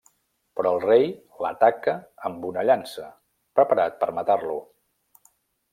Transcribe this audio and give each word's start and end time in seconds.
Però 0.59 0.69
el 0.75 0.79
rei 0.85 1.03
l'ataca 1.45 1.95
amb 2.31 2.49
una 2.53 2.63
llança, 2.71 3.07
preparat 3.61 4.01
per 4.05 4.13
matar-lo. 4.21 4.57